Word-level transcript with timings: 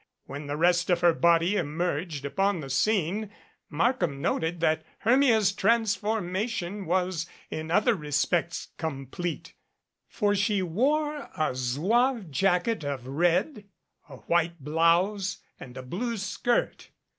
When 0.25 0.47
the 0.47 0.57
rest 0.57 0.89
of 0.89 1.01
her 1.01 1.13
body 1.13 1.55
emerged 1.57 2.25
upon 2.25 2.59
the 2.59 2.71
scene 2.71 3.29
Markham 3.69 4.19
noted 4.19 4.59
that 4.61 4.83
Hermia's 5.01 5.51
transformation 5.51 6.87
was 6.87 7.29
in 7.51 7.69
other 7.69 7.93
respects 7.93 8.69
complete; 8.79 9.53
for 10.07 10.33
she 10.33 10.63
wore 10.63 11.29
a 11.37 11.53
zouave 11.53 12.31
jacket 12.31 12.83
of 12.83 13.05
red, 13.05 13.65
a 14.09 14.15
white 14.25 14.59
blouse 14.63 15.37
and 15.59 15.77
a 15.77 15.83
blue 15.83 16.17
skirt. 16.17 16.89